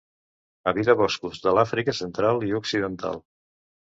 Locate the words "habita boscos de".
0.69-1.53